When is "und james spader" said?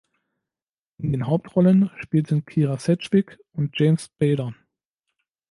3.53-4.55